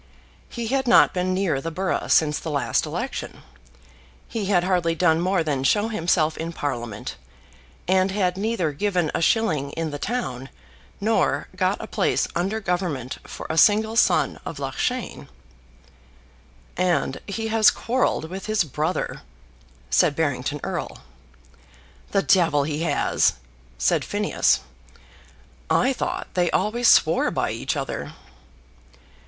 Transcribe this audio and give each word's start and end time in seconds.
He 0.49 0.65
had 0.65 0.87
not 0.87 1.13
been 1.13 1.31
near 1.31 1.61
the 1.61 1.69
borough 1.69 2.07
since 2.07 2.39
the 2.39 2.49
last 2.49 2.87
election, 2.87 3.43
he 4.27 4.45
had 4.47 4.63
hardly 4.63 4.95
done 4.95 5.21
more 5.21 5.43
than 5.43 5.63
show 5.63 5.89
himself 5.89 6.35
in 6.37 6.53
Parliament, 6.53 7.17
and 7.87 8.09
had 8.09 8.35
neither 8.35 8.71
given 8.71 9.11
a 9.13 9.21
shilling 9.21 9.69
in 9.73 9.91
the 9.91 9.99
town 9.99 10.49
nor 10.99 11.49
got 11.55 11.79
a 11.79 11.85
place 11.85 12.27
under 12.35 12.59
Government 12.59 13.19
for 13.29 13.45
a 13.47 13.59
single 13.59 13.95
son 13.95 14.39
of 14.43 14.57
Loughshane. 14.57 15.27
"And 16.75 17.21
he 17.27 17.49
has 17.49 17.69
quarrelled 17.69 18.27
with 18.27 18.47
his 18.47 18.63
brother," 18.63 19.21
said 19.91 20.15
Barrington 20.15 20.59
Erle. 20.63 20.97
"The 22.09 22.23
devil 22.23 22.63
he 22.63 22.81
has!" 22.81 23.33
said 23.77 24.03
Phineas. 24.03 24.61
"I 25.69 25.93
thought 25.93 26.27
they 26.33 26.49
always 26.49 26.87
swore 26.87 27.29
by 27.29 27.51
each 27.51 27.77
other." 27.77 28.13